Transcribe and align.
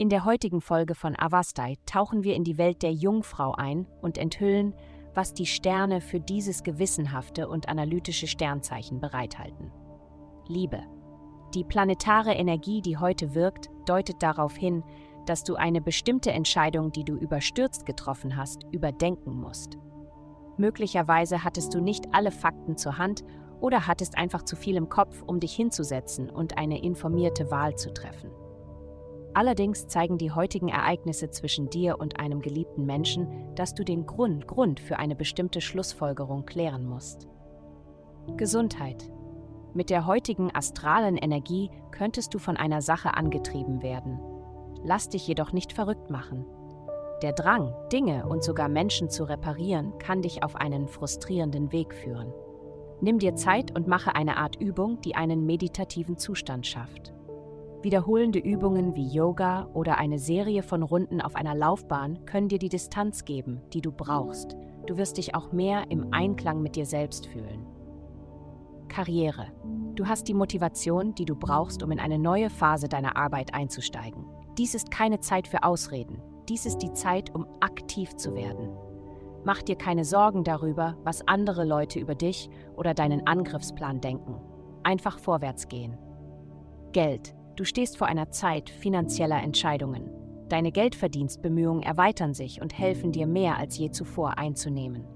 In 0.00 0.08
der 0.08 0.24
heutigen 0.24 0.62
Folge 0.62 0.94
von 0.94 1.14
Avastai 1.14 1.76
tauchen 1.84 2.24
wir 2.24 2.34
in 2.34 2.42
die 2.42 2.56
Welt 2.56 2.82
der 2.82 2.92
Jungfrau 2.92 3.52
ein 3.52 3.86
und 4.00 4.16
enthüllen, 4.16 4.74
was 5.14 5.34
die 5.34 5.44
Sterne 5.44 6.00
für 6.00 6.20
dieses 6.20 6.62
gewissenhafte 6.62 7.48
und 7.48 7.68
analytische 7.68 8.26
Sternzeichen 8.26 8.98
bereithalten. 8.98 9.70
Liebe. 10.48 10.82
Die 11.54 11.64
planetare 11.64 12.32
Energie, 12.32 12.80
die 12.80 12.96
heute 12.96 13.34
wirkt, 13.34 13.68
deutet 13.84 14.22
darauf 14.22 14.56
hin, 14.56 14.84
dass 15.26 15.44
du 15.44 15.56
eine 15.56 15.80
bestimmte 15.80 16.32
Entscheidung, 16.32 16.92
die 16.92 17.04
du 17.04 17.16
überstürzt 17.16 17.84
getroffen 17.84 18.36
hast, 18.36 18.64
überdenken 18.72 19.34
musst. 19.34 19.76
Möglicherweise 20.56 21.44
hattest 21.44 21.74
du 21.74 21.80
nicht 21.80 22.14
alle 22.14 22.30
Fakten 22.30 22.76
zur 22.76 22.98
Hand 22.98 23.22
oder 23.60 23.86
hattest 23.86 24.16
einfach 24.16 24.42
zu 24.42 24.56
viel 24.56 24.76
im 24.76 24.88
Kopf, 24.88 25.22
um 25.26 25.40
dich 25.40 25.54
hinzusetzen 25.54 26.30
und 26.30 26.58
eine 26.58 26.82
informierte 26.82 27.50
Wahl 27.50 27.76
zu 27.76 27.92
treffen. 27.92 28.30
Allerdings 29.32 29.86
zeigen 29.86 30.18
die 30.18 30.32
heutigen 30.32 30.68
Ereignisse 30.68 31.30
zwischen 31.30 31.70
dir 31.70 32.00
und 32.00 32.18
einem 32.18 32.42
geliebten 32.42 32.84
Menschen, 32.84 33.54
dass 33.54 33.74
du 33.74 33.84
den 33.84 34.04
Grund, 34.06 34.48
Grund 34.48 34.80
für 34.80 34.98
eine 34.98 35.14
bestimmte 35.14 35.60
Schlussfolgerung 35.60 36.46
klären 36.46 36.84
musst. 36.84 37.28
Gesundheit. 38.36 39.10
Mit 39.72 39.88
der 39.88 40.06
heutigen 40.06 40.52
astralen 40.52 41.16
Energie 41.16 41.70
könntest 41.92 42.34
du 42.34 42.38
von 42.38 42.56
einer 42.56 42.82
Sache 42.82 43.14
angetrieben 43.14 43.82
werden. 43.82 44.18
Lass 44.82 45.08
dich 45.08 45.26
jedoch 45.28 45.52
nicht 45.52 45.72
verrückt 45.72 46.10
machen. 46.10 46.44
Der 47.22 47.32
Drang, 47.32 47.72
Dinge 47.92 48.26
und 48.26 48.42
sogar 48.42 48.68
Menschen 48.68 49.10
zu 49.10 49.24
reparieren, 49.24 49.96
kann 49.98 50.22
dich 50.22 50.42
auf 50.42 50.56
einen 50.56 50.88
frustrierenden 50.88 51.70
Weg 51.70 51.94
führen. 51.94 52.32
Nimm 53.02 53.18
dir 53.18 53.34
Zeit 53.34 53.74
und 53.74 53.86
mache 53.86 54.14
eine 54.14 54.36
Art 54.36 54.56
Übung, 54.56 55.00
die 55.00 55.14
einen 55.14 55.46
meditativen 55.46 56.18
Zustand 56.18 56.66
schafft. 56.66 57.12
Wiederholende 57.82 58.38
Übungen 58.38 58.94
wie 58.94 59.08
Yoga 59.08 59.70
oder 59.72 59.96
eine 59.96 60.18
Serie 60.18 60.62
von 60.62 60.82
Runden 60.82 61.22
auf 61.22 61.34
einer 61.34 61.54
Laufbahn 61.54 62.26
können 62.26 62.48
dir 62.48 62.58
die 62.58 62.68
Distanz 62.68 63.24
geben, 63.24 63.62
die 63.72 63.80
du 63.80 63.90
brauchst. 63.90 64.54
Du 64.86 64.98
wirst 64.98 65.16
dich 65.16 65.34
auch 65.34 65.50
mehr 65.52 65.90
im 65.90 66.12
Einklang 66.12 66.60
mit 66.60 66.76
dir 66.76 66.84
selbst 66.84 67.26
fühlen. 67.26 67.64
Karriere. 68.88 69.46
Du 69.94 70.06
hast 70.06 70.28
die 70.28 70.34
Motivation, 70.34 71.14
die 71.14 71.24
du 71.24 71.36
brauchst, 71.36 71.82
um 71.82 71.90
in 71.90 72.00
eine 72.00 72.18
neue 72.18 72.50
Phase 72.50 72.88
deiner 72.88 73.16
Arbeit 73.16 73.54
einzusteigen. 73.54 74.26
Dies 74.58 74.74
ist 74.74 74.90
keine 74.90 75.20
Zeit 75.20 75.48
für 75.48 75.62
Ausreden. 75.62 76.20
Dies 76.50 76.66
ist 76.66 76.78
die 76.78 76.92
Zeit, 76.92 77.34
um 77.34 77.46
aktiv 77.60 78.14
zu 78.16 78.34
werden. 78.34 78.68
Mach 79.44 79.62
dir 79.62 79.76
keine 79.76 80.04
Sorgen 80.04 80.44
darüber, 80.44 80.96
was 81.02 81.26
andere 81.26 81.64
Leute 81.64 81.98
über 81.98 82.14
dich 82.14 82.50
oder 82.76 82.92
deinen 82.92 83.26
Angriffsplan 83.26 84.00
denken. 84.00 84.36
Einfach 84.82 85.18
vorwärts 85.18 85.68
gehen. 85.68 85.96
Geld. 86.92 87.34
Du 87.56 87.64
stehst 87.64 87.98
vor 87.98 88.06
einer 88.06 88.30
Zeit 88.30 88.70
finanzieller 88.70 89.42
Entscheidungen. 89.42 90.10
Deine 90.48 90.72
Geldverdienstbemühungen 90.72 91.82
erweitern 91.82 92.34
sich 92.34 92.60
und 92.60 92.76
helfen 92.76 93.12
dir 93.12 93.26
mehr 93.26 93.56
als 93.56 93.78
je 93.78 93.90
zuvor 93.90 94.38
einzunehmen. 94.38 95.06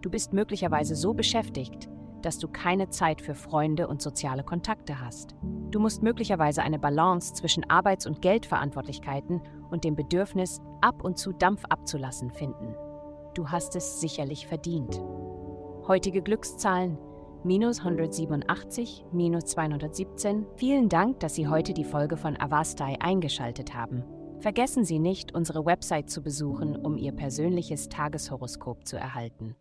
Du 0.00 0.10
bist 0.10 0.32
möglicherweise 0.32 0.96
so 0.96 1.14
beschäftigt, 1.14 1.88
dass 2.22 2.38
du 2.38 2.48
keine 2.48 2.88
Zeit 2.88 3.20
für 3.20 3.34
Freunde 3.34 3.88
und 3.88 4.02
soziale 4.02 4.42
Kontakte 4.42 5.00
hast. 5.00 5.34
Du 5.70 5.80
musst 5.80 6.02
möglicherweise 6.02 6.62
eine 6.62 6.78
Balance 6.78 7.34
zwischen 7.34 7.68
Arbeits- 7.70 8.06
und 8.06 8.20
Geldverantwortlichkeiten 8.22 9.40
und 9.70 9.84
dem 9.84 9.94
Bedürfnis, 9.94 10.60
ab 10.80 11.04
und 11.04 11.18
zu 11.18 11.32
Dampf 11.32 11.64
abzulassen, 11.68 12.30
finden. 12.30 12.74
Du 13.34 13.48
hast 13.48 13.76
es 13.76 14.00
sicherlich 14.00 14.46
verdient. 14.46 15.00
Heutige 15.86 16.22
Glückszahlen 16.22 16.98
minus 17.44 17.80
187, 17.80 19.04
minus 19.12 19.46
217. 19.46 20.46
Vielen 20.56 20.88
Dank, 20.88 21.20
dass 21.20 21.34
Sie 21.34 21.48
heute 21.48 21.74
die 21.74 21.84
Folge 21.84 22.16
von 22.16 22.40
Avastai 22.40 23.00
eingeschaltet 23.00 23.74
haben. 23.74 24.04
Vergessen 24.38 24.84
Sie 24.84 24.98
nicht, 24.98 25.34
unsere 25.34 25.64
Website 25.64 26.10
zu 26.10 26.22
besuchen, 26.22 26.76
um 26.76 26.96
Ihr 26.96 27.12
persönliches 27.12 27.88
Tageshoroskop 27.88 28.86
zu 28.86 28.96
erhalten. 28.96 29.56